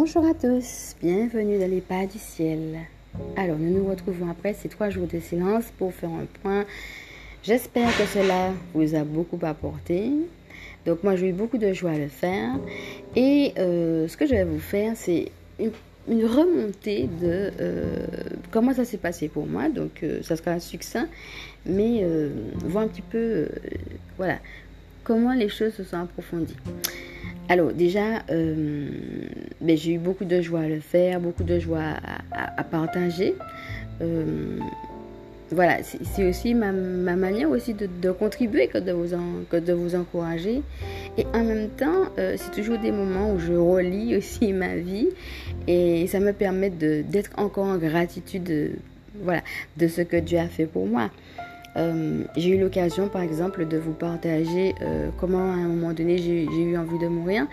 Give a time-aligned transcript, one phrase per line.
[0.00, 2.78] Bonjour à tous, bienvenue dans les pas du ciel.
[3.36, 6.64] Alors, nous nous retrouvons après ces trois jours de silence pour faire un point.
[7.42, 10.12] J'espère que cela vous a beaucoup apporté.
[10.86, 12.54] Donc, moi, j'ai eu beaucoup de joie à le faire.
[13.16, 18.06] Et euh, ce que je vais vous faire, c'est une, remontée de euh,
[18.52, 19.68] comment ça s'est passé pour moi.
[19.68, 21.08] Donc, euh, ça sera succinct,
[21.66, 22.06] mais
[22.64, 23.48] voir un petit peu,
[24.16, 24.38] voilà,
[25.08, 26.54] comment les choses se sont approfondies.
[27.48, 28.90] Alors déjà, euh,
[29.62, 31.94] ben, j'ai eu beaucoup de joie à le faire, beaucoup de joie
[32.30, 33.34] à, partager.
[34.02, 34.58] Euh,
[35.50, 38.92] voilà, c'est aussi ma, manière aussi de, contribuer que de,
[39.72, 40.60] vous encourager.
[41.16, 45.08] Et en même temps, euh, c'est toujours des moments où je relis aussi ma vie
[45.66, 48.72] et ça me permet d'être encore en gratitude
[49.22, 49.40] voilà,
[49.78, 51.10] de ce que Dieu a fait pour moi.
[51.76, 56.18] Euh, j'ai eu l'occasion, par exemple, de vous partager euh, comment à un moment donné
[56.18, 57.46] j'ai eu envie de mourir.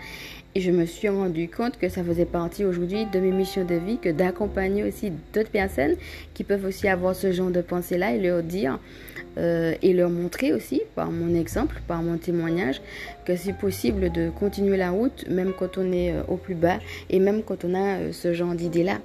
[0.54, 3.74] Et je me suis rendu compte que ça faisait partie aujourd'hui de mes missions de
[3.74, 5.96] vie, que d'accompagner aussi d'autres personnes
[6.32, 8.78] qui peuvent aussi avoir ce genre de pensée-là et leur dire
[9.36, 12.80] euh, et leur montrer aussi par mon exemple, par mon témoignage,
[13.26, 16.78] que c'est possible de continuer la route même quand on est au plus bas
[17.10, 18.96] et même quand on a ce genre d'idée-là.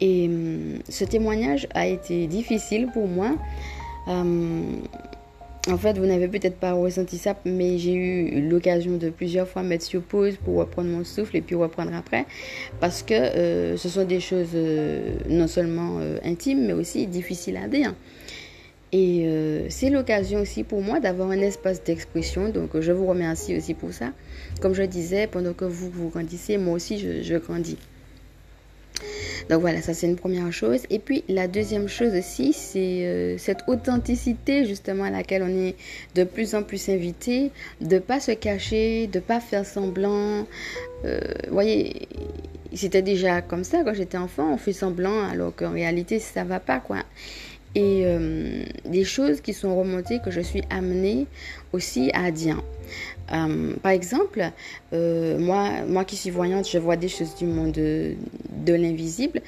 [0.00, 3.32] Et hum, ce témoignage a été difficile pour moi
[4.06, 9.62] en fait, vous n'avez peut-être pas ressenti ça, mais j'ai eu l'occasion de plusieurs fois
[9.62, 12.26] mettre sur pause pour reprendre mon souffle et puis reprendre après.
[12.80, 17.68] Parce que euh, ce sont des choses euh, non seulement intimes, mais aussi difficiles à
[17.68, 17.94] dire.
[18.92, 19.26] Et
[19.70, 22.50] c'est l'occasion aussi pour moi d'avoir un espace d'expression.
[22.50, 24.12] Donc je vous remercie aussi pour ça.
[24.60, 27.76] Comme je disais, pendant que vous vous grandissez, moi aussi je grandis.
[29.50, 30.82] Donc voilà, ça c'est une première chose.
[30.90, 35.76] Et puis la deuxième chose aussi, c'est euh, cette authenticité justement à laquelle on est
[36.14, 40.46] de plus en plus invité, de pas se cacher, de pas faire semblant.
[41.04, 42.08] Euh, vous voyez,
[42.72, 46.60] c'était déjà comme ça quand j'étais enfant, on fait semblant alors qu'en réalité ça va
[46.60, 46.98] pas quoi.
[47.76, 51.26] Et euh, des choses qui sont remontées que je suis amenée
[51.72, 52.62] aussi à dire.
[53.32, 54.50] Euh, par exemple,
[54.92, 58.16] euh, moi, moi qui suis voyante, je vois des choses du monde de,
[58.66, 59.40] l'invisible.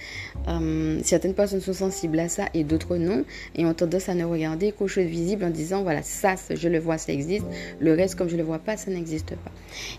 [0.49, 3.25] Euh, certaines personnes sont sensibles à ça et d'autres non.
[3.55, 6.79] Et ont tendance à ne regarder qu'aux choses visibles en disant, voilà, ça, je le
[6.79, 7.47] vois, ça existe.
[7.81, 9.51] Le reste, comme je ne le vois pas, ça n'existe pas.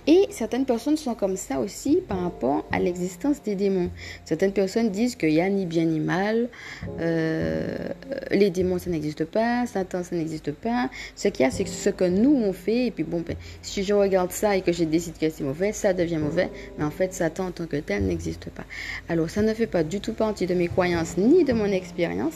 [0.05, 3.89] Et certaines personnes sont comme ça aussi par rapport à l'existence des démons.
[4.25, 6.49] Certaines personnes disent qu'il n'y a ni bien ni mal.
[6.99, 9.65] les démons, ça n'existe pas.
[9.65, 10.89] Satan, ça n'existe pas.
[11.15, 12.87] Ce qu'il y a, c'est ce que nous, on fait.
[12.87, 13.35] Et puis, bon, ben,
[13.67, 16.49] si je regarde ça et que je décide que c'est mauvais, ça devient mauvais.
[16.77, 18.63] Mais en fait, Satan en tant que tel n'existe pas.
[19.09, 22.35] Alors, ça ne fait pas du tout partie de mes croyances ni de mon expérience.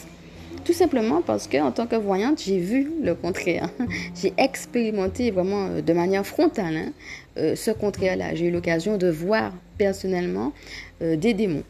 [0.66, 3.70] Tout simplement parce que en tant que voyante, j'ai vu le contraire.
[4.22, 6.92] j'ai expérimenté vraiment euh, de manière frontale hein,
[7.38, 8.36] euh, ce contraire-là.
[8.36, 10.54] J'ai eu l'occasion de voir personnellement
[11.02, 11.64] euh, des démons.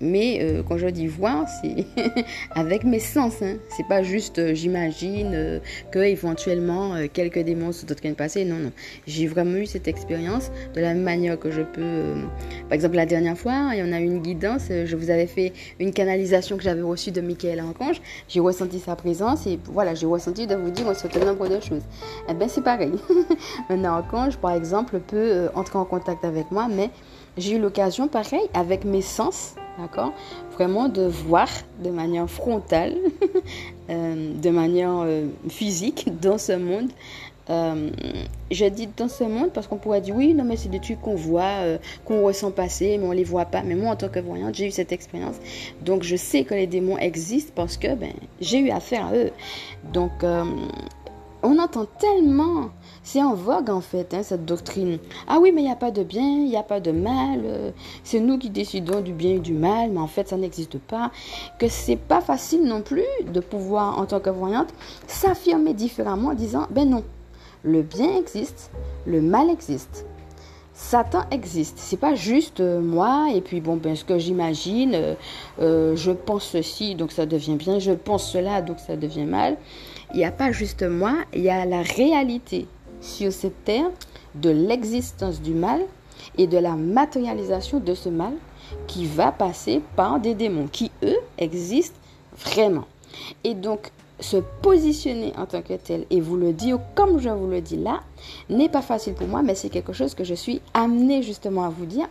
[0.00, 1.86] Mais euh, quand je dis voir, c'est
[2.54, 3.40] avec mes sens.
[3.42, 3.56] Hein.
[3.74, 5.58] C'est pas juste euh, j'imagine euh,
[5.90, 8.44] que éventuellement quelques démons sont d'autres passé.
[8.44, 8.72] Non, non.
[9.06, 12.14] J'ai vraiment eu cette expérience de la même manière que je peux.
[12.68, 14.68] par exemple, la dernière fois, il y en a eu une guidance.
[14.68, 18.00] je vous avais fait une canalisation que j'avais reçue de Michael Archange.
[18.28, 21.60] J'ai ressenti sa présence et voilà, j'ai ressenti de vous dire un certain nombre de
[21.60, 21.82] choses.
[22.28, 22.92] Eh bien, c'est pareil.
[23.70, 26.90] un archange, par exemple, peut entrer en contact avec moi, mais
[27.38, 29.54] j'ai eu l'occasion, pareil, avec mes sens,
[30.52, 31.48] Vraiment de voir
[31.82, 32.96] de manière frontale,
[33.90, 36.90] euh, de manière euh, physique dans ce monde.
[37.48, 37.90] Euh,
[38.52, 41.00] je dis dans ce monde parce qu'on pourrait dire oui, non, mais c'est des trucs
[41.00, 43.62] qu'on voit, qu'on ressent passer, mais on les voit pas.
[43.62, 45.36] Mais moi, en tant que voyante, j'ai eu cette expérience.
[45.82, 49.30] Donc, je sais que les démons existent parce que ben, j'ai eu affaire à eux.
[49.92, 50.12] Donc,
[51.42, 52.70] on entend tellement
[53.02, 54.98] c'est en vogue en fait, hein, cette doctrine.
[55.26, 57.40] Ah oui, mais il n'y a pas de bien, il n'y a pas de mal.
[57.44, 57.70] Euh,
[58.04, 61.10] c'est nous qui décidons du bien et du mal, mais en fait, ça n'existe pas.
[61.58, 64.68] Que c'est pas facile non plus de pouvoir, en tant que voyante,
[65.06, 67.04] s'affirmer différemment en disant, ben non,
[67.62, 68.70] le bien existe,
[69.06, 70.06] le mal existe.
[70.72, 71.78] Satan existe.
[71.78, 75.14] C'est pas juste euh, moi et puis bon ben ce que j'imagine,
[75.60, 79.58] euh, je pense ceci donc ça devient bien, je pense cela donc ça devient mal.
[80.14, 82.66] Il n'y a pas juste moi, il y a la réalité
[83.00, 83.90] sur cette terre
[84.34, 85.80] de l'existence du mal
[86.38, 88.34] et de la matérialisation de ce mal
[88.86, 91.98] qui va passer par des démons qui, eux, existent
[92.36, 92.86] vraiment.
[93.44, 97.46] Et donc, se positionner en tant que tel et vous le dire comme je vous
[97.46, 98.00] le dis là
[98.48, 101.68] n'est pas facile pour moi, mais c'est quelque chose que je suis amenée justement à
[101.68, 102.06] vous dire.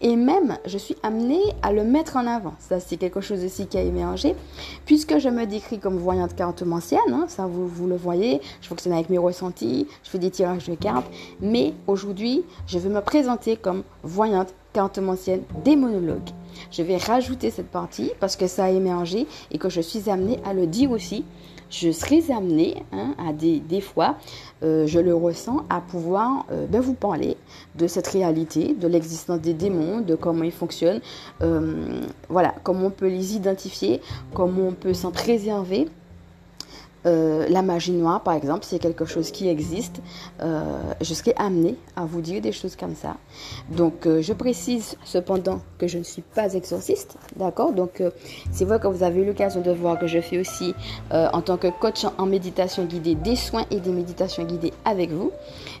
[0.00, 2.54] Et même, je suis amenée à le mettre en avant.
[2.58, 4.34] Ça, c'est quelque chose aussi qui a émergé,
[4.86, 7.00] puisque je me décris comme voyante cartomancienne.
[7.12, 10.68] Hein, ça, vous, vous le voyez, je fonctionne avec mes ressentis, je fais des tirages
[10.68, 11.10] de cartes.
[11.40, 16.30] Mais aujourd'hui, je veux me présenter comme voyante cartomancienne démonologue.
[16.70, 20.38] Je vais rajouter cette partie parce que ça a émergé et que je suis amenée
[20.44, 21.24] à le dire aussi.
[21.68, 24.14] Je serai amenée hein, à des, des fois,
[24.62, 27.36] euh, je le ressens, à pouvoir euh, ben, vous parler
[27.74, 31.00] de cette réalité, de l'existence des démons, de comment ils fonctionnent,
[31.42, 34.00] euh, voilà, comment on peut les identifier,
[34.32, 35.88] comment on peut s'en préserver
[37.08, 40.00] euh, la magie noire, par exemple, c'est quelque chose qui existe,
[40.42, 40.62] euh,
[41.00, 43.16] je serai amenée à vous dire des choses comme ça.
[43.70, 47.72] Donc, euh, je précise cependant que je ne suis pas exorciste, d'accord?
[47.72, 48.02] Donc,
[48.52, 50.74] c'est vrai que vous avez eu l'occasion de voir que je fais aussi,
[51.10, 55.30] en tant que coach en méditation guidée, des soins et des méditations guidées avec vous.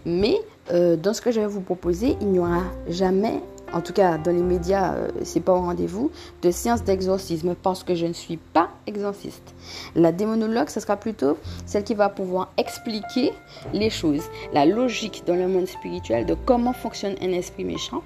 [0.06, 0.36] Mais
[0.70, 3.40] dans ce que je vais vous proposer, il n'y aura jamais
[3.72, 6.10] en tout cas dans les médias, euh, c'est pas au rendez-vous,
[6.42, 9.54] de séance d'exorcisme parce que je ne suis pas exorciste.
[9.94, 11.36] La démonologue, ce sera plutôt
[11.66, 13.32] celle qui va pouvoir expliquer
[13.72, 18.02] les choses, la logique dans le monde spirituel de comment fonctionne un esprit méchant,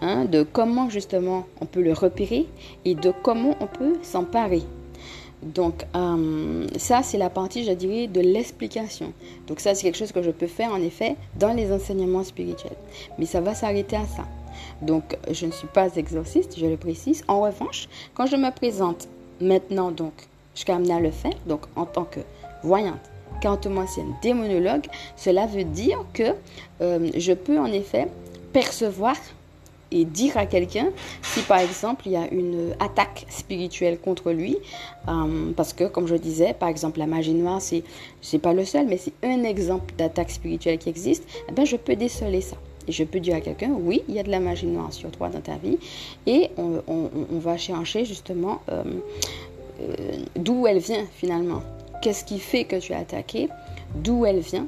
[0.00, 2.48] hein, de comment justement on peut le repérer
[2.84, 4.62] et de comment on peut s'emparer
[5.42, 9.12] donc, euh, ça, c'est la partie, je dirais, de l'explication.
[9.48, 12.76] Donc, ça, c'est quelque chose que je peux faire, en effet, dans les enseignements spirituels.
[13.18, 14.24] Mais ça va s'arrêter à ça.
[14.80, 17.24] Donc, je ne suis pas exorciste, je le précise.
[17.28, 19.08] En revanche, quand je me présente
[19.40, 20.12] maintenant, donc,
[20.54, 22.20] je à le faire, donc en tant que
[22.62, 23.00] voyante,
[23.40, 26.34] cartomancienne, démonologue, cela veut dire que
[26.80, 28.08] euh, je peux en effet
[28.52, 29.16] percevoir
[29.90, 30.88] et dire à quelqu'un
[31.20, 34.56] si par exemple il y a une attaque spirituelle contre lui
[35.08, 37.84] euh, parce que comme je disais par exemple la magie noire c'est
[38.22, 41.76] c'est pas le seul mais c'est un exemple d'attaque spirituelle qui existe eh ben je
[41.76, 42.56] peux déceler ça
[42.88, 45.28] je peux dire à quelqu'un, oui, il y a de la magie noire sur toi
[45.28, 45.78] dans ta vie.
[46.26, 48.82] Et on, va chercher justement euh,
[49.80, 49.94] euh,
[50.36, 51.62] d'où elle vient finalement.
[52.02, 53.48] Qu'est-ce qui fait que tu as attaqué?
[53.96, 54.66] D'où elle vient?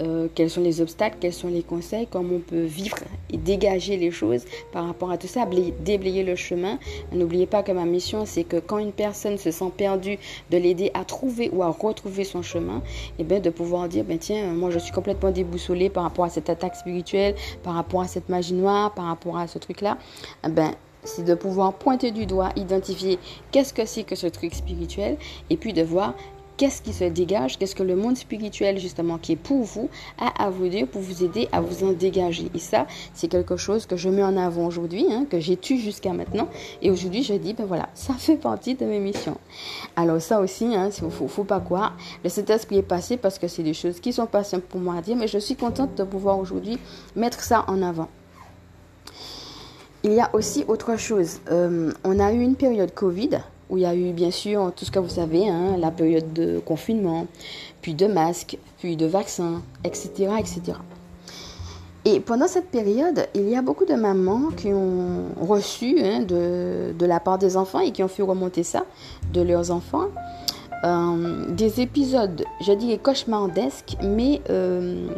[0.00, 2.98] Euh, quels sont les obstacles, quels sont les conseils, comment on peut vivre
[3.30, 5.46] et dégager les choses par rapport à tout ça,
[5.80, 6.78] déblayer le chemin.
[7.12, 10.18] N'oubliez pas que ma mission, c'est que quand une personne se sent perdue,
[10.50, 12.82] de l'aider à trouver ou à retrouver son chemin,
[13.18, 16.30] et bien de pouvoir dire, ben tiens, moi je suis complètement déboussolée par rapport à
[16.30, 19.98] cette attaque spirituelle, par rapport à cette magie noire, par rapport à ce truc-là.
[20.44, 20.72] Eh ben,
[21.04, 23.18] c'est de pouvoir pointer du doigt, identifier
[23.52, 25.16] qu'est-ce que c'est que ce truc spirituel,
[25.50, 26.14] et puis de voir
[26.56, 29.88] qu'est-ce qui se dégage, qu'est-ce que le monde spirituel justement qui est pour vous
[30.18, 32.50] a à vous dire pour vous aider à vous en dégager.
[32.54, 35.78] Et ça, c'est quelque chose que je mets en avant aujourd'hui, hein, que j'ai tué
[35.78, 36.48] jusqu'à maintenant.
[36.82, 39.38] Et aujourd'hui, je dis, ben voilà, ça fait partie de mes missions.
[39.96, 41.96] Alors ça aussi, hein, il faut, faut pas croire.
[42.24, 44.96] Le Saint-Esprit est passé parce que c'est des choses qui sont pas simples pour moi
[44.96, 46.78] à dire, mais je suis contente de pouvoir aujourd'hui
[47.14, 48.08] mettre ça en avant.
[50.04, 51.40] Il y a aussi autre chose.
[51.50, 54.84] Euh, on a eu une période Covid où il y a eu bien sûr tout
[54.84, 57.26] ce que vous savez, hein, la période de confinement,
[57.82, 60.30] puis de masques, puis de vaccins, etc.
[60.38, 60.78] etc.
[62.04, 67.04] Et pendant cette période, il y a beaucoup de mamans qui ont reçu hein, de,
[67.04, 68.84] la part des enfants et qui ont fait remonter ça
[69.32, 70.06] de leurs enfants.
[70.84, 75.08] Euh, des épisodes, je dis cauchemardesques, mais euh,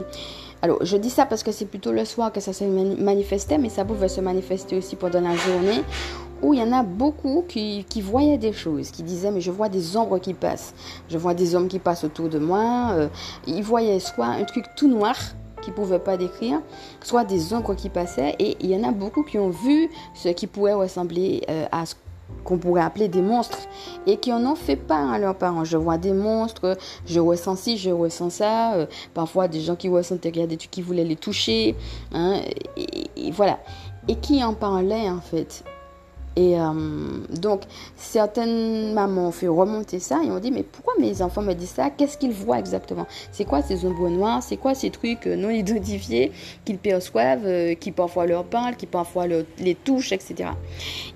[0.62, 3.68] alors je dis ça parce que c'est plutôt le soir que ça se manifestait, mais
[3.68, 5.82] ça pouvait se manifester aussi pendant la journée
[6.42, 9.68] où il y en a beaucoup qui, voyaient des choses, qui disaient mais je vois
[9.68, 10.74] des ombres qui passent,
[11.08, 12.92] je vois des hommes qui passent autour de moi.
[12.92, 13.08] Euh,
[13.46, 15.16] ils voyaient soit un truc tout noir
[15.60, 16.60] qu'ils ne pouvaient pas décrire,
[17.02, 18.36] soit des ombres qui passaient.
[18.38, 21.86] Et il y en a beaucoup qui ont vu ce qui pourrait ressembler euh, à
[21.86, 21.94] ce
[22.44, 23.58] qu'on pourrait appeler des monstres
[24.06, 25.64] et qui en ont fait part à leurs parents.
[25.64, 28.74] Je vois des monstres, je ressens ci, je ressens ça.
[28.74, 31.74] Euh, parfois des gens qui ressentaient qu'il y a des trucs qui voulaient les toucher.
[32.12, 32.40] Hein,
[32.76, 33.58] et, voilà.
[34.08, 35.64] Et qui en parlaient en fait?
[36.36, 36.72] Et euh,
[37.40, 37.62] donc,
[37.96, 41.70] certaines mamans ont fait remonter ça et ont dit, mais pourquoi mes enfants me disent
[41.70, 41.90] ça?
[41.90, 43.08] Qu'est-ce qu'ils voient exactement?
[43.32, 44.40] C'est quoi ces ombres noires?
[44.42, 46.30] C'est quoi ces trucs euh, non identifiés
[46.64, 50.50] qu'ils perçoivent, euh, qui parfois leur parlent, qui parfois les touchent, etc.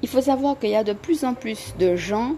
[0.03, 2.35] Il faut savoir qu'il y a de plus en plus de gens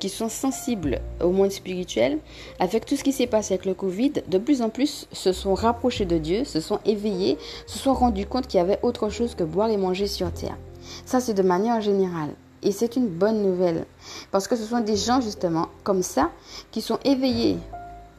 [0.00, 2.18] qui sont sensibles au monde spirituel,
[2.60, 5.54] avec tout ce qui s'est passé avec le Covid, de plus en plus se sont
[5.54, 9.34] rapprochés de Dieu, se sont éveillés, se sont rendus compte qu'il y avait autre chose
[9.34, 10.58] que boire et manger sur terre.
[11.04, 12.30] Ça, c'est de manière générale.
[12.62, 13.86] Et c'est une bonne nouvelle.
[14.30, 16.30] Parce que ce sont des gens, justement, comme ça,
[16.70, 17.58] qui sont éveillés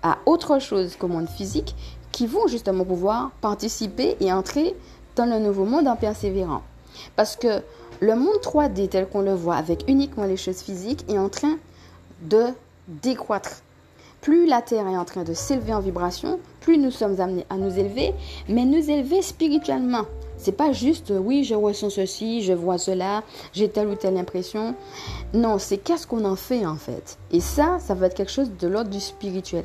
[0.02, 1.76] à autre chose qu'au monde physique,
[2.12, 4.76] qui vont justement pouvoir participer et entrer
[5.16, 6.62] dans le nouveau monde en persévérant.
[7.16, 7.62] Parce que
[8.00, 11.58] le monde 3D tel qu'on le voit avec uniquement les choses physiques est en train
[12.22, 12.48] de
[12.88, 13.62] décroître.
[14.22, 17.58] Plus la Terre est en train de s'élever en vibration, plus nous sommes amenés à
[17.58, 18.14] nous élever,
[18.48, 20.06] mais nous élever spirituellement.
[20.44, 23.24] C'est pas juste, euh, oui, je ressens ceci, je vois cela,
[23.54, 24.76] j'ai telle ou telle impression.
[25.34, 27.18] Non, c'est qu'est-ce qu'on en fait en fait.
[27.32, 29.64] Et ça, ça va être quelque chose de l'ordre du spirituel.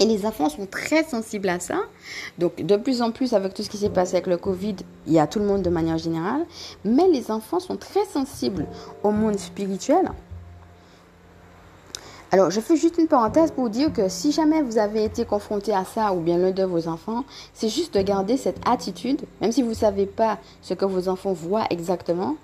[0.00, 1.82] Et les enfants sont très sensibles à ça.
[2.36, 4.74] Donc, de plus en plus, avec tout ce qui s'est passé avec le Covid,
[5.06, 6.44] il y a tout le monde de manière générale.
[6.84, 8.66] Mais les enfants sont très sensibles
[9.04, 10.10] au monde spirituel.
[12.36, 15.72] Alors, je fais juste une parenthèse pour dire que si jamais vous avez été confronté
[15.72, 17.24] à ça ou bien l'un de vos enfants,
[17.54, 21.08] c'est juste de garder cette attitude, même si vous ne savez pas ce que vos
[21.08, 22.36] enfants voient exactement.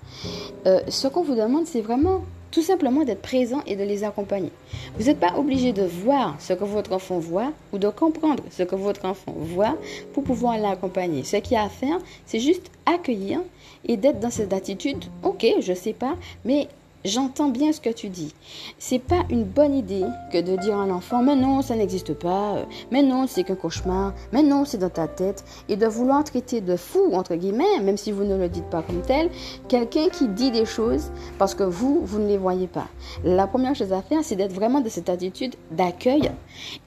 [0.65, 4.51] Euh, ce qu'on vous demande, c'est vraiment tout simplement d'être présent et de les accompagner.
[4.97, 8.63] Vous n'êtes pas obligé de voir ce que votre enfant voit ou de comprendre ce
[8.63, 9.75] que votre enfant voit
[10.13, 11.23] pour pouvoir l'accompagner.
[11.23, 13.41] Ce qu'il y a à faire, c'est juste accueillir
[13.85, 16.67] et d'être dans cette attitude, ok, je sais pas, mais
[17.05, 18.33] J'entends bien ce que tu dis.
[18.77, 22.65] C'est pas une bonne idée que de dire à l'enfant mais non, ça n'existe pas,
[22.91, 26.61] mais non, c'est qu'un cauchemar, mais non, c'est dans ta tête et de vouloir traiter
[26.61, 29.29] de fou entre guillemets, même si vous ne le dites pas comme tel,
[29.67, 32.87] quelqu'un qui dit des choses parce que vous vous ne les voyez pas.
[33.25, 36.31] La première chose à faire, c'est d'être vraiment de cette attitude d'accueil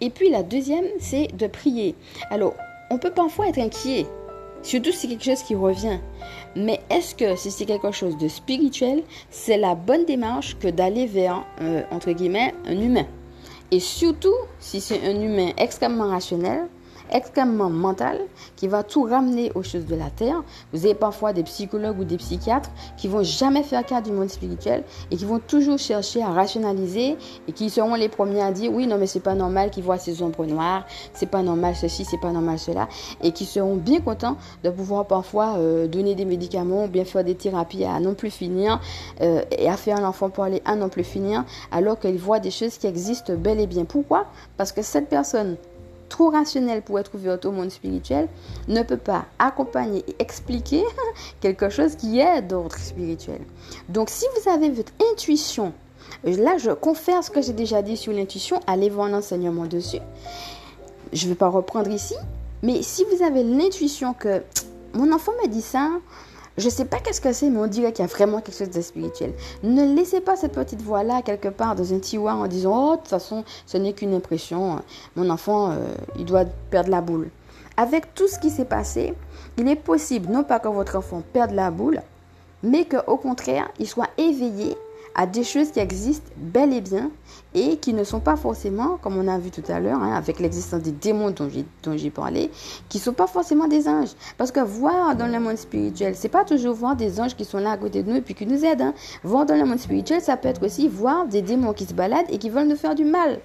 [0.01, 1.95] et puis la deuxième, c'est de prier.
[2.31, 2.55] Alors,
[2.91, 4.07] on peut parfois être inquiet
[4.67, 6.01] Surtout si c'est quelque chose qui revient.
[6.57, 11.07] Mais est-ce que si c'est quelque chose de spirituel, c'est la bonne démarche que d'aller
[11.07, 13.07] vers, euh, entre guillemets, un humain?
[13.71, 16.67] Et surtout si c'est un humain extrêmement rationnel,
[17.11, 18.21] extrêmement mental
[18.57, 20.43] qui va tout ramener aux choses de la terre.
[20.73, 24.29] Vous avez parfois des psychologues ou des psychiatres qui vont jamais faire cas du monde
[24.29, 27.17] spirituel et qui vont toujours chercher à rationaliser
[27.49, 29.99] et qui seront les premiers à dire oui non mais c'est pas normal qu'ils voient
[29.99, 30.85] ces ombres noires,
[31.15, 32.89] c'est pas normal ceci, c'est pas normal cela
[33.23, 37.25] et qui seront bien contents de pouvoir parfois euh, donner des médicaments ou bien faire
[37.25, 38.81] des thérapies à non plus finir
[39.21, 42.79] euh, et à faire l'enfant parler à non plus finir alors qu'ils voient des choses
[42.79, 43.85] qui existent bel et bien.
[43.85, 44.27] Pourquoi?
[44.57, 45.57] Parce que cette personne
[46.09, 48.29] trop rationnel pour être ouvert au monde spirituel
[48.69, 50.83] ne peut pas accompagner et expliquer
[51.41, 53.41] quelque chose qui est d'ordre spirituel.
[53.89, 55.73] Donc si vous avez votre intuition,
[56.25, 60.01] là je confère ce que j'ai déjà dit sur l'intuition, allez voir l'enseignement dessus.
[61.13, 62.17] Je ne vais pas reprendre ici,
[62.63, 64.43] mais si vous avez l'intuition que
[64.93, 65.91] mon enfant me dit ça,
[66.59, 68.57] je ne sais pas qu'est-ce que c'est, mais on dirait qu'il y a vraiment quelque
[68.57, 69.33] chose de spirituel.
[69.63, 73.01] Ne laissez pas cette petite voix-là quelque part dans un tiroir en disant Oh, de
[73.01, 74.81] toute façon, ce n'est qu'une impression.
[75.17, 75.77] Mon enfant, euh,
[76.19, 77.29] il doit perdre la boule.
[77.77, 79.13] Avec tout ce qui s'est passé,
[79.59, 82.01] il est possible, non pas que votre enfant perde la boule,
[82.63, 84.77] mais qu'au contraire, il soit éveillé
[85.19, 87.11] à des choses qui existent bel et bien
[87.55, 90.39] et qui ne sont pas forcément, comme on a vu tout à l'heure, hein, avec
[90.39, 91.49] l'existence des démons dont
[91.97, 92.51] j'ai parlé,
[92.91, 94.11] qui ne sont pas forcément des anges.
[94.37, 97.59] Parce que voir dans le monde spirituel, c'est pas toujours voir des anges qui sont
[97.59, 98.83] là à côté de nous et puis qui nous aident.
[98.83, 98.95] Hein.
[99.25, 102.27] Voir dans le monde spirituel, ça peut être aussi voir des démons qui se baladent
[102.29, 103.41] et qui veulent nous faire du mal.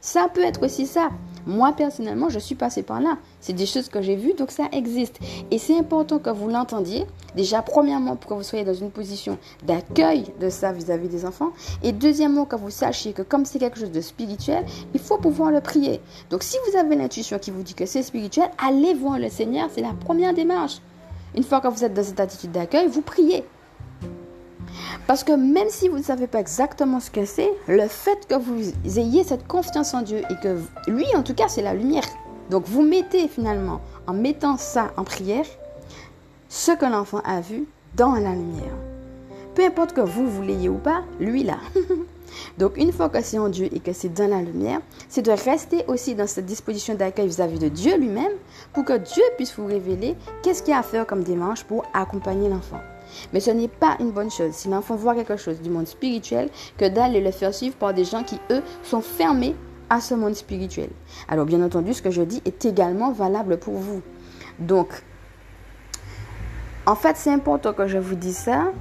[0.00, 1.10] Ça peut être aussi ça.
[1.46, 3.18] Moi, personnellement, je suis passée par là.
[3.40, 5.18] C'est des choses que j'ai vues, donc ça existe.
[5.50, 7.06] Et c'est important que vous l'entendiez.
[7.36, 11.52] Déjà, premièrement, pour que vous soyez dans une position d'accueil de ça vis-à-vis des enfants.
[11.82, 14.64] Et deuxièmement, que vous sachiez que comme c'est quelque chose de spirituel,
[14.94, 16.00] il faut pouvoir le prier.
[16.30, 19.68] Donc, si vous avez l'intuition qui vous dit que c'est spirituel, allez voir le Seigneur.
[19.74, 20.80] C'est la première démarche.
[21.34, 23.44] Une fois que vous êtes dans cette attitude d'accueil, vous priez.
[25.06, 28.34] Parce que même si vous ne savez pas exactement ce que c'est, le fait que
[28.34, 30.58] vous ayez cette confiance en Dieu et que
[30.88, 32.04] lui, en tout cas, c'est la lumière.
[32.50, 35.46] Donc vous mettez finalement, en mettant ça en prière,
[36.48, 38.74] ce que l'enfant a vu dans la lumière.
[39.54, 41.58] Peu importe que vous, vous l'ayez ou pas, lui là.
[42.58, 45.32] Donc une fois que c'est en Dieu et que c'est dans la lumière, c'est de
[45.32, 48.32] rester aussi dans cette disposition d'accueil vis-à-vis de Dieu lui-même
[48.72, 51.84] pour que Dieu puisse vous révéler qu'est-ce qu'il y a à faire comme démarche pour
[51.92, 52.80] accompagner l'enfant.
[53.32, 56.48] Mais ce n'est pas une bonne chose si l'enfant voit quelque chose du monde spirituel
[56.78, 59.54] que d'aller le faire suivre par des gens qui, eux, sont fermés
[59.88, 60.90] à ce monde spirituel.
[61.28, 64.02] Alors, bien entendu, ce que je dis est également valable pour vous.
[64.58, 64.88] Donc,
[66.86, 68.72] en fait, c'est important que je vous dise ça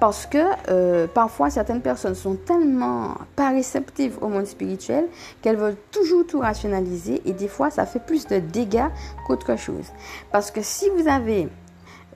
[0.00, 5.08] parce que euh, parfois certaines personnes sont tellement pas réceptives au monde spirituel
[5.42, 8.88] qu'elles veulent toujours tout rationaliser et des fois ça fait plus de dégâts
[9.26, 9.86] qu'autre chose.
[10.30, 11.48] Parce que si vous avez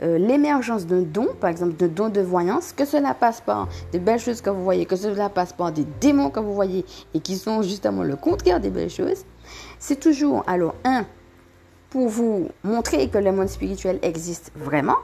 [0.03, 3.99] euh, l'émergence d'un don, par exemple d'un don de voyance, que cela passe par des
[3.99, 7.21] belles choses que vous voyez, que cela passe par des démons que vous voyez et
[7.21, 9.25] qui sont justement le contraire des belles choses,
[9.79, 11.05] c'est toujours, alors, un,
[11.91, 14.97] pour vous montrer que le monde spirituel existe vraiment.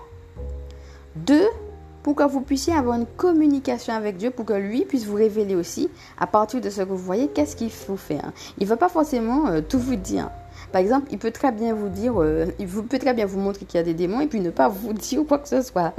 [1.16, 1.46] Deux,
[2.02, 5.54] pour que vous puissiez avoir une communication avec Dieu, pour que lui puisse vous révéler
[5.54, 8.32] aussi, à partir de ce que vous voyez, qu'est-ce qu'il faut faire.
[8.58, 10.30] Il ne va pas forcément euh, tout vous dire.
[10.72, 13.64] Par exemple, il peut très bien vous dire, euh, il peut très bien vous montrer
[13.64, 15.94] qu'il y a des démons et puis ne pas vous dire quoi que ce soit.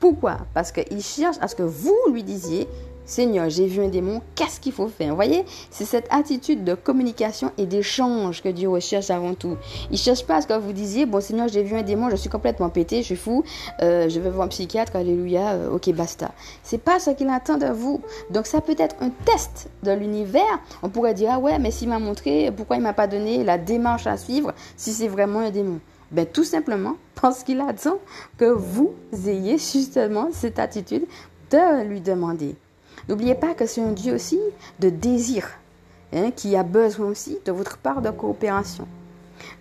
[0.00, 0.38] Pourquoi?
[0.54, 2.68] Parce qu'il cherche à ce que vous lui disiez
[3.08, 5.08] Seigneur, j'ai vu un démon, qu'est-ce qu'il faut faire?
[5.08, 9.56] Vous voyez, c'est cette attitude de communication et d'échange que Dieu recherche avant tout.
[9.88, 12.10] Il ne cherche pas à ce que vous disiez, bon Seigneur, j'ai vu un démon,
[12.10, 13.44] je suis complètement pété, je suis fou,
[13.80, 16.32] euh, je vais voir un psychiatre, alléluia, euh, ok, basta.
[16.62, 18.02] C'est pas ce qu'il attend de vous.
[18.30, 20.60] Donc ça peut être un test de l'univers.
[20.82, 23.56] On pourrait dire, ah ouais, mais s'il m'a montré, pourquoi il m'a pas donné la
[23.56, 25.80] démarche à suivre si c'est vraiment un démon?
[26.10, 27.96] Ben, tout simplement parce qu'il attend
[28.36, 28.92] que vous
[29.26, 31.06] ayez justement cette attitude
[31.50, 32.54] de lui demander.
[33.08, 34.38] N'oubliez pas que c'est un Dieu aussi
[34.80, 35.48] de désir,
[36.12, 38.86] hein, qui a besoin aussi de votre part de coopération.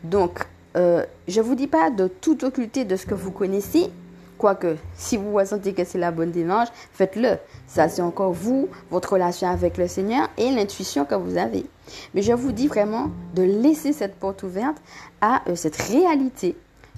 [0.03, 3.89] Donc, euh, je ne vous dis pas de tout occulter de ce que vous connaissez,
[4.37, 7.37] quoique si vous ressentez que c'est la bonne démarche, faites-le.
[7.67, 11.65] Ça, c'est encore vous, votre relation avec le Seigneur et l'intuition que vous avez.
[12.13, 14.77] Mais je vous dis vraiment de laisser cette porte ouverte
[15.21, 16.55] à euh, cette réalité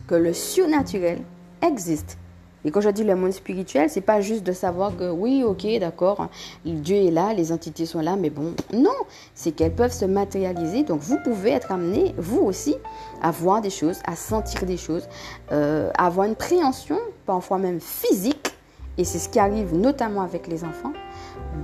[0.08, 1.20] que le surnaturel
[1.62, 2.18] existe
[2.66, 5.66] et quand je dis le monde spirituel, c'est pas juste de savoir que oui, ok,
[5.80, 6.28] d'accord,
[6.66, 8.90] Dieu est là, les entités sont là, mais bon, non,
[9.34, 10.84] c'est qu'elles peuvent se matérialiser.
[10.84, 12.76] Donc vous pouvez être amené, vous aussi,
[13.22, 15.08] à voir des choses, à sentir des choses,
[15.52, 18.54] euh, à avoir une préhension, parfois même physique,
[18.98, 20.94] et c'est ce qui arrive notamment avec les enfants,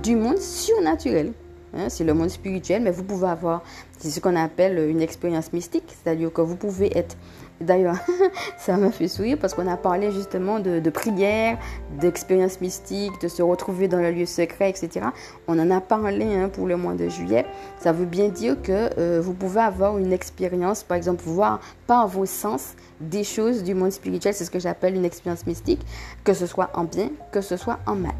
[0.02, 1.32] du monde surnaturel.
[1.74, 3.62] Hein, c'est le monde spirituel, mais vous pouvez avoir,
[3.98, 7.16] c'est ce qu'on appelle une expérience mystique, c'est-à-dire que vous pouvez être
[7.60, 7.96] D'ailleurs,
[8.58, 11.58] ça m'a fait sourire parce qu'on a parlé justement de, prière,
[11.98, 15.06] d'expérience mystique, de se retrouver dans le lieu secret, etc.
[15.48, 17.46] On en a parlé hein, pour le mois de juillet.
[17.78, 22.08] Ça veut bien dire que euh, vous pouvez avoir une expérience, par exemple, voir par
[22.08, 24.34] vos sens des choses du monde spirituel.
[24.34, 25.80] C'est ce que j'appelle une expérience mystique,
[26.24, 28.14] que ce soit en bien, que ce soit en mal.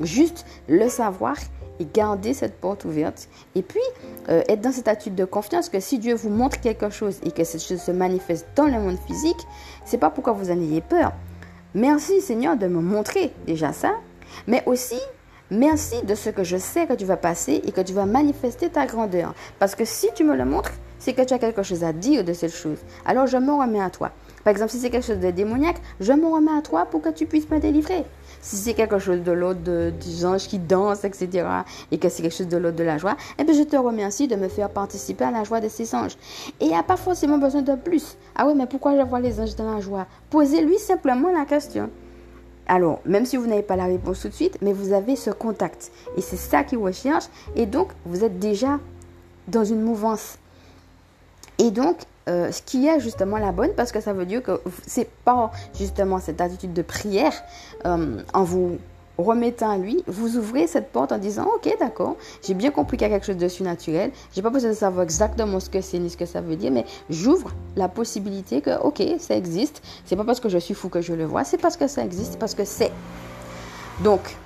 [0.00, 1.36] Juste le savoir
[1.80, 3.28] et garder cette porte ouverte.
[3.54, 3.80] Et puis,
[4.28, 7.30] euh, être dans cette attitude de confiance que si Dieu vous montre quelque chose et
[7.30, 9.46] que cette chose se manifeste dans le monde physique,
[9.84, 11.12] c'est pas pourquoi vous en ayez peur.
[11.74, 13.92] Merci Seigneur de me montrer déjà ça,
[14.46, 15.00] mais aussi
[15.50, 18.68] merci de ce que je sais que tu vas passer et que tu vas manifester
[18.68, 19.34] ta grandeur.
[19.58, 22.24] Parce que si tu me le montres, c'est que tu as quelque chose à dire
[22.24, 22.78] de cette chose.
[23.06, 24.12] Alors je me remets à toi.
[24.44, 27.10] Par exemple, si c'est quelque chose de démoniaque, je me remets à toi pour que
[27.10, 28.04] tu puisses me délivrer.
[28.40, 31.46] Si c'est quelque chose de l'autre, des anges qui dansent, etc.,
[31.90, 34.26] et que c'est quelque chose de l'autre de la joie, eh bien, je te remercie
[34.26, 36.16] de me faire participer à la joie de ces anges.
[36.60, 38.16] Et il n'y a pas forcément besoin de plus.
[38.34, 40.06] Ah oui, mais pourquoi je vois les anges dans la joie?
[40.30, 41.88] Posez-lui simplement la question.
[42.66, 45.30] Alors, même si vous n'avez pas la réponse tout de suite, mais vous avez ce
[45.30, 45.90] contact.
[46.16, 47.24] Et c'est ça qu'il recherche.
[47.54, 48.78] Et donc, vous êtes déjà
[49.48, 50.38] dans une mouvance.
[51.58, 51.96] Et donc,
[52.28, 55.50] euh, ce qui est justement la bonne, parce que ça veut dire que c'est pas
[55.76, 57.32] justement cette attitude de prière
[57.84, 58.78] euh, en vous
[59.18, 63.06] remettant à lui, vous ouvrez cette porte en disant ok d'accord, j'ai bien compris qu'il
[63.08, 65.98] y a quelque chose de surnaturel, j'ai pas besoin de savoir exactement ce que c'est
[65.98, 70.16] ni ce que ça veut dire, mais j'ouvre la possibilité que ok ça existe, c'est
[70.16, 72.38] pas parce que je suis fou que je le vois, c'est parce que ça existe,
[72.38, 72.92] parce que c'est.
[74.02, 74.36] Donc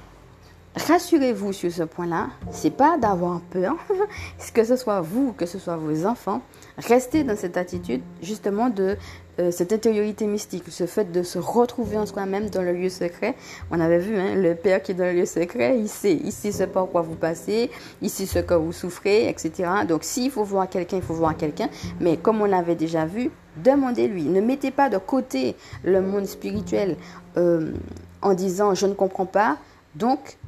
[0.77, 3.77] rassurez-vous sur ce point-là, c'est pas d'avoir peur,
[4.55, 6.43] que ce soit vous, que ce soit vos enfants,
[6.77, 8.97] restez dans cette attitude justement de
[9.39, 13.35] euh, cette intériorité mystique, ce fait de se retrouver en soi-même dans le lieu secret.
[13.71, 16.33] On avait vu, hein, le Père qui est dans le lieu secret, il sait, il
[16.33, 17.71] sait ce par quoi vous passez,
[18.03, 19.71] il sait ce que vous souffrez, etc.
[19.89, 21.69] Donc s'il faut voir quelqu'un, il faut voir quelqu'un.
[22.01, 23.31] Mais comme on l'avait déjà vu,
[23.63, 24.25] demandez-lui.
[24.25, 26.97] Ne mettez pas de côté le monde spirituel
[27.37, 27.73] euh,
[28.23, 29.59] en disant je ne comprends pas,
[29.95, 30.39] donc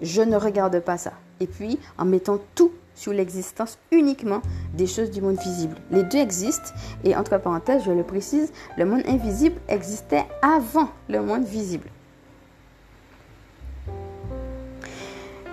[0.00, 1.12] je ne regarde pas ça.
[1.40, 4.42] Et puis en mettant tout sur l'existence uniquement
[4.74, 5.76] des choses du monde visible.
[5.90, 6.72] Les deux existent
[7.04, 11.88] et entre parenthèses, je le précise, le monde invisible existait avant le monde visible.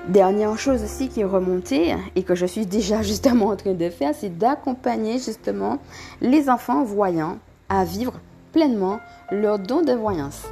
[0.10, 3.90] Dernière chose aussi qui est remontée et que je suis déjà justement en train de
[3.90, 5.80] faire, c'est d'accompagner justement
[6.22, 7.38] les enfants voyants
[7.70, 8.20] à vivre
[8.52, 9.00] pleinement
[9.32, 10.48] leur don de voyance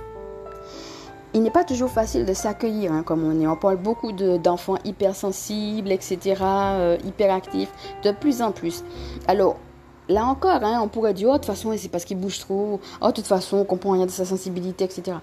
[1.37, 3.45] il n'est pas toujours facile de s'accueillir hein, comme on est.
[3.45, 7.69] On parle beaucoup d'enfants hypersensibles, etc., euh, hyperactifs,
[8.03, 8.83] de plus en plus.
[9.27, 9.57] Alors,
[10.09, 12.79] là encore, hein, on pourrait dire, oh, de toute façon, c'est parce qu'il bouge trop,
[13.01, 15.17] oh, de toute façon, on comprend rien de sa sensibilité, etc.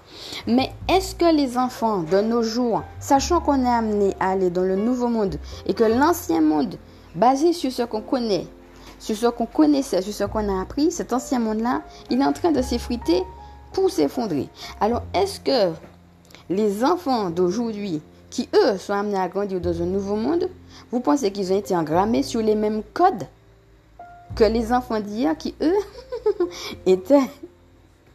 [0.46, 4.62] Mais est-ce que les enfants de nos jours, sachant qu'on est amené à aller dans
[4.62, 5.34] le nouveau monde
[5.66, 6.76] et que l'ancien monde,
[7.16, 8.46] basé sur ce qu'on connaît,
[9.00, 12.32] sur ce qu'on connaissait, sur ce qu'on a appris, cet ancien monde-là, il est en
[12.32, 13.24] train de s'effriter
[13.72, 14.48] pour s'effondrer.
[14.80, 15.74] Alors, est-ce que
[16.50, 20.48] les enfants d'aujourd'hui, qui eux sont amenés à grandir dans un nouveau monde,
[20.90, 23.26] vous pensez qu'ils ont été engrammés sur les mêmes codes
[24.34, 25.76] que les enfants d'hier qui, eux,
[26.86, 27.30] étaient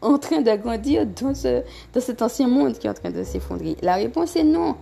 [0.01, 1.63] en train de grandir dans, ce,
[1.93, 3.77] dans cet ancien monde qui est en train de s'effondrer?
[3.81, 4.75] La réponse est non.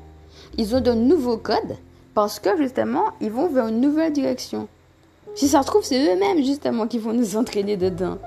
[0.57, 1.77] Ils ont de nouveaux codes
[2.13, 4.67] parce que justement, ils vont vers une nouvelle direction.
[5.35, 8.17] Si ça se trouve, c'est eux-mêmes justement qui vont nous entraîner dedans.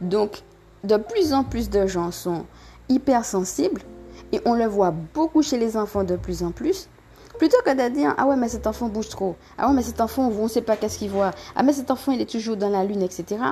[0.00, 0.42] Donc,
[0.82, 2.46] de plus en plus de gens sont
[2.88, 3.82] hypersensibles
[4.34, 6.88] et on le voit beaucoup chez les enfants de plus en plus,
[7.38, 9.34] Plutôt que de dire, ah ouais, mais cet enfant bouge trop.
[9.58, 11.32] Ah ouais, mais cet enfant, on ne sait pas qu'est-ce qu'il voit.
[11.56, 13.42] Ah mais cet enfant, il est toujours dans la lune, etc.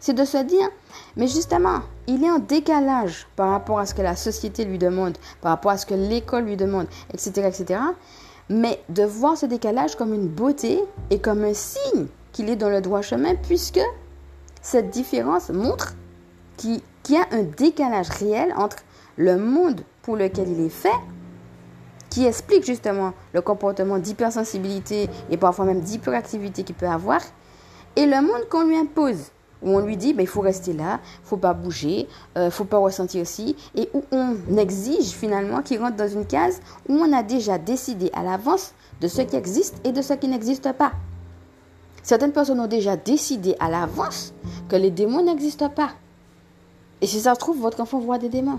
[0.00, 0.66] C'est de se dire,
[1.14, 5.18] mais justement, il est en décalage par rapport à ce que la société lui demande,
[5.42, 7.80] par rapport à ce que l'école lui demande, etc., etc.
[8.48, 12.70] Mais de voir ce décalage comme une beauté et comme un signe qu'il est dans
[12.70, 13.80] le droit chemin, puisque
[14.62, 15.94] cette différence montre
[16.56, 18.78] qu'il y a un décalage réel entre
[19.16, 20.88] le monde pour lequel il est fait,
[22.08, 27.20] qui explique justement le comportement d'hypersensibilité et parfois même d'hyperactivité qu'il peut avoir,
[27.94, 29.26] et le monde qu'on lui impose,
[29.60, 32.78] où on lui dit ben, il faut rester là, faut pas bouger, euh, faut pas
[32.78, 37.22] ressentir aussi, et où on exige finalement qu'il rentre dans une case où on a
[37.22, 40.92] déjà décidé à l'avance de ce qui existe et de ce qui n'existe pas.
[42.02, 44.32] Certaines personnes ont déjà décidé à l'avance
[44.70, 45.90] que les démons n'existent pas.
[47.02, 48.58] Et si ça se trouve, votre enfant voit des démons.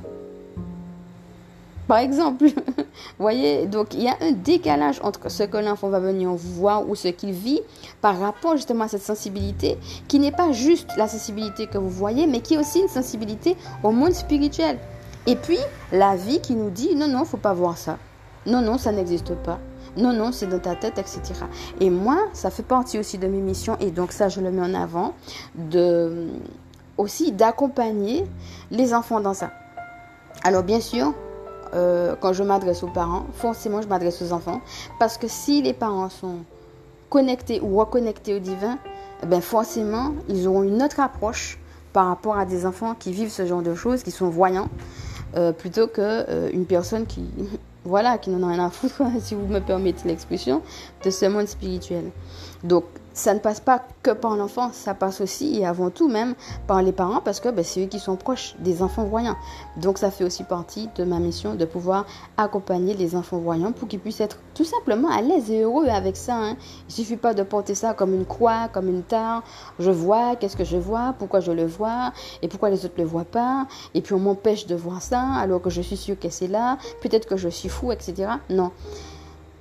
[1.90, 2.84] Par exemple, vous
[3.20, 6.94] voyez, donc il y a un décalage entre ce que l'enfant va venir voir ou
[6.94, 7.62] ce qu'il vit
[8.00, 9.76] par rapport justement à cette sensibilité
[10.08, 13.58] qui n'est pas juste la sensibilité que vous voyez, mais qui est aussi une sensibilité
[13.82, 14.78] au monde spirituel.
[15.26, 15.58] Et puis,
[15.92, 17.98] la vie qui nous dit non, non, faut pas voir ça.
[18.46, 19.58] Non, non, ça n'existe pas.
[19.98, 21.22] Non, non, c'est dans ta tête, etc.
[21.82, 24.62] Et moi, ça fait partie aussi de mes missions, et donc ça, je le mets
[24.62, 25.16] en avant,
[25.56, 26.28] de,
[26.98, 28.26] aussi d'accompagner
[28.70, 29.50] les enfants dans ça.
[30.44, 31.16] Alors, bien sûr,
[31.74, 34.62] euh, quand je m'adresse aux parents, forcément, je m'adresse aux enfants,
[35.00, 36.38] parce que si les parents sont
[37.10, 38.78] connectés ou reconnectés au divin,
[39.24, 41.60] eh ben forcément, ils auront une autre approche
[41.94, 44.70] par rapport à des enfants qui vivent ce genre de choses, qui sont voyants,
[45.36, 47.24] euh, plutôt que euh, personne qui
[47.86, 50.62] voilà, qui n'en a rien à foutre, si vous me permettez l'expression,
[51.04, 52.12] de ce monde spirituel.
[52.64, 56.36] Donc, ça ne passe pas que par l'enfant, ça passe aussi et avant tout même
[56.68, 59.36] par les parents parce que ben, c'est eux qui sont proches des enfants voyants.
[59.78, 62.06] Donc ça fait aussi partie de ma mission de pouvoir
[62.38, 66.16] accompagner les enfants voyants pour qu'ils puissent être tout simplement à l'aise et heureux avec
[66.16, 66.36] ça.
[66.36, 66.56] Hein.
[66.88, 69.44] Il suffit pas de porter ça comme une croix, comme une tare.
[69.80, 73.04] Je vois, qu'est-ce que je vois, pourquoi je le vois et pourquoi les autres ne
[73.04, 73.68] le voient pas.
[73.94, 76.78] Et puis on m'empêche de voir ça alors que je suis sûre que c'est là.
[77.02, 78.30] Peut-être que je suis fou, etc.
[78.50, 78.72] Non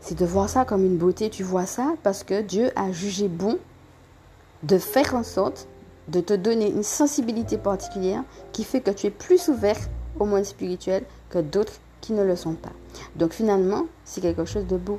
[0.00, 1.30] c'est de voir ça comme une beauté.
[1.30, 3.58] Tu vois ça parce que Dieu a jugé bon
[4.62, 5.68] de faire en sorte
[6.08, 9.76] de te donner une sensibilité particulière qui fait que tu es plus ouvert
[10.18, 12.72] au monde spirituel que d'autres qui ne le sont pas.
[13.16, 14.98] Donc finalement, c'est quelque chose de beau.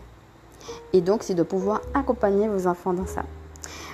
[0.93, 3.23] Et donc, c'est de pouvoir accompagner vos enfants dans ça.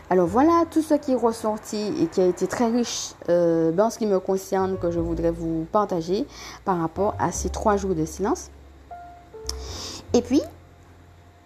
[0.09, 3.89] Alors voilà tout ce qui est ressorti et qui a été très riche euh, dans
[3.89, 6.27] ce qui me concerne que je voudrais vous partager
[6.63, 8.51] par rapport à ces trois jours de silence.
[10.13, 10.41] Et puis,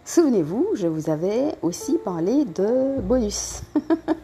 [0.10, 3.62] Souvenez-vous, je vous avais aussi parlé de bonus.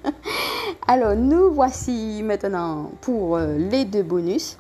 [0.88, 4.58] Alors, nous voici maintenant pour euh, les deux bonus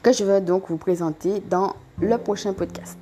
[0.00, 2.98] que je vais donc vous présenter dans le prochain podcast.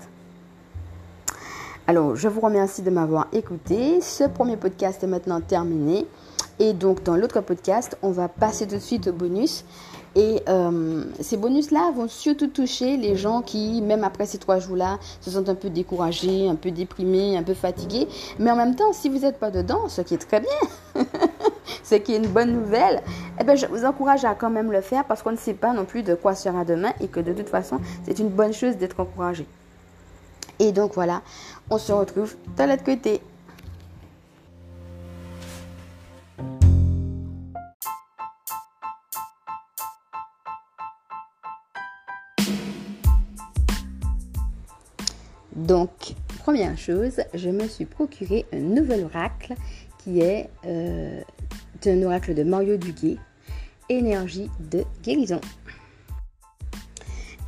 [1.87, 4.01] Alors, je vous remercie de m'avoir écouté.
[4.01, 6.07] Ce premier podcast est maintenant terminé.
[6.59, 9.67] Et donc, dans l'autre podcast, on va passer tout de suite au bonus.
[10.15, 14.99] Et euh, ces bonus-là vont surtout toucher les gens qui, même après ces trois jours-là,
[15.21, 18.07] se sentent un peu découragés, un peu déprimés, un peu fatigués.
[18.39, 21.03] Mais en même temps, si vous n'êtes pas dedans, ce qui est très bien,
[21.83, 23.03] ce qui est une bonne nouvelle,
[23.41, 25.73] eh ben, je vous encourage à quand même le faire parce qu'on ne sait pas
[25.73, 28.77] non plus de quoi sera demain et que de toute façon, c'est une bonne chose
[28.77, 29.47] d'être encouragé.
[30.59, 31.23] Et donc voilà,
[31.71, 33.23] on se retrouve de l'autre côté.
[45.63, 49.55] Donc, première chose, je me suis procuré un nouvel oracle
[49.99, 51.21] qui est euh,
[51.87, 53.17] un oracle de Mario Duguay,
[53.89, 55.41] énergie de guérison.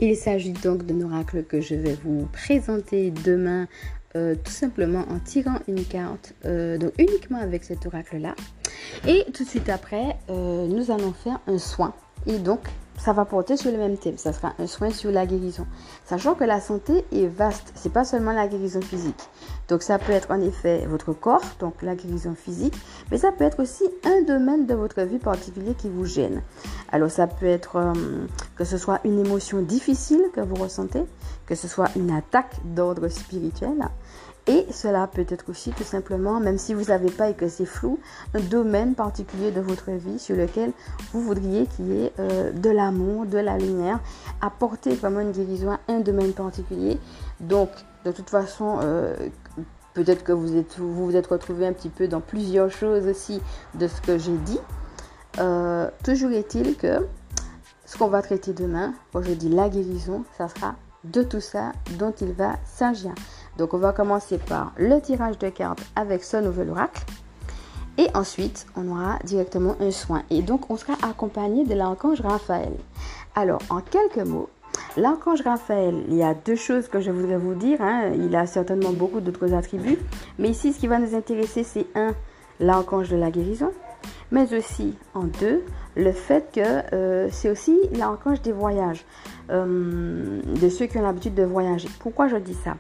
[0.01, 3.67] Il s'agit donc d'un oracle que je vais vous présenter demain
[4.15, 8.37] euh, tout simplement en tirant une carte, euh, donc uniquement avec cet oracle-là.
[9.09, 11.95] Et tout de suite après, nous allons faire un soin.
[12.27, 12.61] Et donc,
[12.99, 14.19] ça va porter sur le même thème.
[14.19, 15.67] Ça sera un soin sur la guérison.
[16.05, 17.73] Sachant que la santé est vaste.
[17.75, 19.29] C'est pas seulement la guérison physique.
[19.69, 22.75] Donc ça peut être en effet votre corps, donc la guérison physique,
[23.11, 26.43] mais ça peut être aussi un domaine de votre vie particulier qui vous gêne.
[26.93, 27.93] Alors ça peut être euh,
[28.57, 31.05] que ce soit une émotion difficile que vous ressentez,
[31.47, 33.89] que ce soit une attaque d'ordre spirituel,
[34.47, 37.65] et cela peut être aussi tout simplement, même si vous n'avez pas et que c'est
[37.65, 37.99] flou,
[38.35, 40.73] un domaine particulier de votre vie sur lequel
[41.13, 44.01] vous voudriez qu'il y ait euh, de l'amour, de la lumière,
[44.43, 46.99] apporter vraiment une guérison à un domaine particulier.
[47.41, 47.71] Donc,
[48.05, 49.17] de toute façon, euh,
[49.95, 53.41] peut-être que vous êtes, vous êtes retrouvé un petit peu dans plusieurs choses aussi
[53.75, 54.61] de ce que j'ai dit.
[55.39, 57.07] Euh, toujours est-il que
[57.87, 61.73] ce qu'on va traiter demain, quand je dis la guérison, ça sera de tout ça
[61.99, 63.15] dont il va s'agir.
[63.59, 67.03] Donc on va commencer par le tirage de cartes avec ce nouvel oracle.
[67.97, 70.23] Et ensuite, on aura directement un soin.
[70.31, 72.73] Et donc, on sera accompagné de l'archange Raphaël.
[73.37, 74.51] Alors, en quelques mots,
[74.97, 77.81] l'archange Raphaël, il y a deux choses que je voudrais vous dire.
[77.81, 78.11] Hein.
[78.17, 79.99] Il a certainement beaucoup d'autres attributs.
[80.41, 82.15] Mais ici, ce qui va nous intéresser, c'est un,
[82.59, 83.71] l'archange de la guérison.
[84.33, 85.63] Mais aussi, en deux,
[85.97, 89.05] le fait que euh, c'est aussi l'archange des voyages,
[89.51, 91.89] euh, de ceux qui ont l'habitude de voyager.
[92.01, 92.77] Pourquoi je dis ça?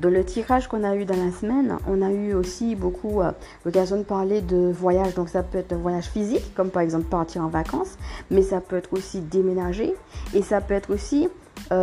[0.00, 3.32] Dans le tirage qu'on a eu dans la semaine, on a eu aussi beaucoup euh,
[3.64, 5.14] l'occasion de parler de voyage.
[5.14, 7.96] Donc ça peut être un voyage physique, comme par exemple partir en vacances,
[8.30, 9.94] mais ça peut être aussi déménager
[10.34, 11.28] et ça peut être aussi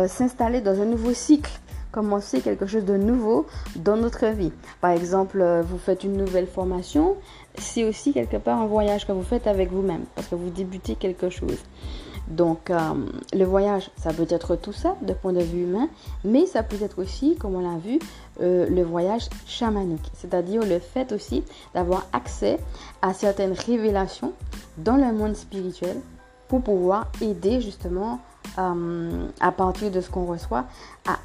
[0.08, 1.52] s'installer dans un nouveau cycle
[1.92, 4.52] commencer quelque chose de nouveau dans notre vie.
[4.80, 7.16] Par exemple, vous faites une nouvelle formation,
[7.60, 10.94] c'est aussi quelque part un voyage que vous faites avec vous-même parce que vous débutez
[10.94, 11.58] quelque chose.
[12.28, 12.78] Donc, euh,
[13.32, 15.88] le voyage, ça peut être tout ça de point de vue humain,
[16.24, 17.98] mais ça peut être aussi, comme on l'a vu,
[18.42, 21.42] euh, le voyage chamanique, c'est-à-dire le fait aussi
[21.74, 22.58] d'avoir accès
[23.00, 24.32] à certaines révélations
[24.76, 25.96] dans le monde spirituel
[26.48, 28.20] pour pouvoir aider justement
[28.58, 30.64] euh, à partir de ce qu'on reçoit
[31.06, 31.18] à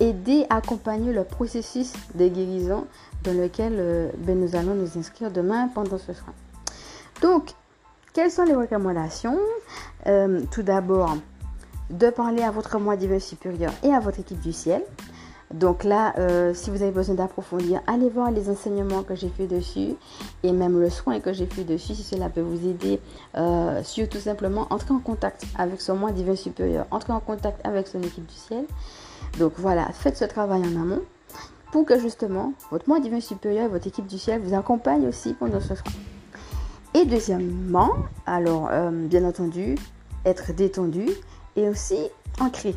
[0.00, 2.86] aider, accompagner le processus de guérison
[3.32, 6.32] lequel euh, ben, nous allons nous inscrire demain pendant ce soin.
[7.22, 7.50] Donc,
[8.12, 9.38] quelles sont les recommandations?
[10.06, 11.16] Euh, Tout d'abord,
[11.90, 14.82] de parler à votre moi divin supérieur et à votre équipe du ciel.
[15.54, 19.46] Donc là, euh, si vous avez besoin d'approfondir, allez voir les enseignements que j'ai fait
[19.46, 19.94] dessus
[20.42, 23.00] et même le soin que j'ai fait dessus si cela peut vous aider.
[23.84, 27.86] sur tout simplement entrer en contact avec son moi divin supérieur, entrer en contact avec
[27.86, 28.64] son équipe du ciel.
[29.38, 31.02] Donc voilà, faites ce travail en amont
[31.84, 35.60] que justement votre moi divin supérieur et votre équipe du ciel vous accompagnent aussi pendant
[35.60, 35.92] ce soin.
[36.94, 37.90] Et deuxièmement,
[38.24, 39.74] alors euh, bien entendu,
[40.24, 41.08] être détendu
[41.56, 41.98] et aussi
[42.40, 42.74] ancré.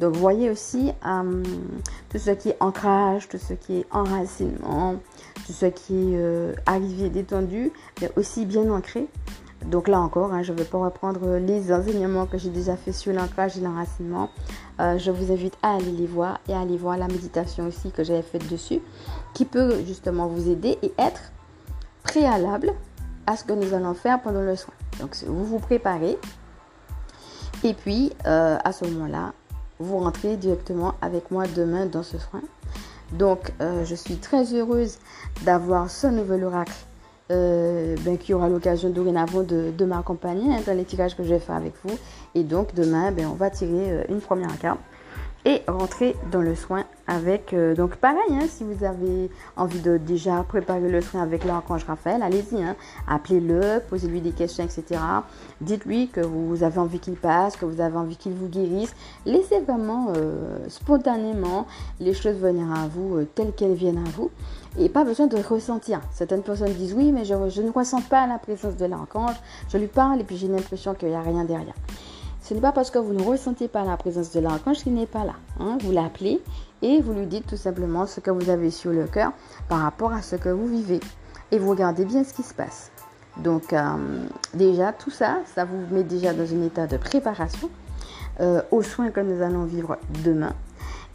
[0.00, 1.42] Donc voyez aussi euh,
[2.08, 4.96] tout ce qui est ancrage, tout ce qui est enracinement,
[5.46, 9.06] tout ce qui est euh, arrivé détendu, mais aussi bien ancré.
[9.66, 12.92] Donc là encore, hein, je ne vais pas reprendre les enseignements que j'ai déjà fait
[12.92, 14.30] sur l'ancrage et l'enracinement.
[14.80, 17.90] Euh, je vous invite à aller les voir et à aller voir la méditation aussi
[17.90, 18.80] que j'avais faite dessus,
[19.34, 21.32] qui peut justement vous aider et être
[22.02, 22.72] préalable
[23.26, 24.74] à ce que nous allons faire pendant le soin.
[25.00, 26.18] Donc vous vous préparez
[27.64, 29.32] et puis euh, à ce moment-là,
[29.78, 32.42] vous rentrez directement avec moi demain dans ce soin.
[33.12, 34.98] Donc euh, je suis très heureuse
[35.42, 36.74] d'avoir ce nouvel oracle
[37.32, 41.30] euh, ben, qui aura l'occasion dorénavant de, de m'accompagner hein, dans les tirages que je
[41.30, 41.96] vais faire avec vous.
[42.34, 44.80] Et donc demain, ben, on va tirer euh, une première carte
[45.44, 47.52] et rentrer dans le soin avec.
[47.52, 51.84] Euh, donc pareil, hein, si vous avez envie de déjà préparer le soin avec l'archange
[51.84, 52.76] Raphaël, allez-y, hein,
[53.08, 55.00] appelez-le, posez-lui des questions, etc.
[55.60, 58.94] Dites-lui que vous avez envie qu'il passe, que vous avez envie qu'il vous guérisse.
[59.26, 60.12] Laissez vraiment
[60.68, 61.66] spontanément
[62.00, 64.30] les choses venir à vous telles qu'elles viennent à vous
[64.78, 66.00] et pas besoin de ressentir.
[66.12, 69.36] Certaines personnes disent oui, mais je, ne ressens pas la présence de l'archange.
[69.68, 71.74] Je lui parle et puis j'ai l'impression qu'il n'y a rien derrière.
[72.42, 75.06] Ce n'est pas parce que vous ne ressentez pas la présence de l'archange qu'il n'est
[75.06, 75.34] pas là.
[75.60, 75.78] Hein.
[75.80, 76.42] Vous l'appelez
[76.82, 79.32] et vous lui dites tout simplement ce que vous avez sur le cœur
[79.68, 81.00] par rapport à ce que vous vivez.
[81.52, 82.90] Et vous regardez bien ce qui se passe.
[83.36, 83.96] Donc euh,
[84.54, 87.70] déjà, tout ça, ça vous met déjà dans un état de préparation
[88.40, 90.52] euh, aux soins que nous allons vivre demain.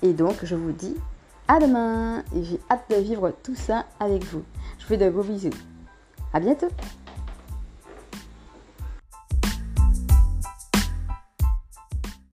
[0.02, 0.96] Et donc, je vous dis
[1.48, 4.44] à demain et j'ai hâte de vivre tout ça avec vous.
[4.78, 5.50] Je vous fais de gros bisous.
[6.34, 6.68] À bientôt